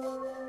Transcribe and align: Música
Música 0.00 0.45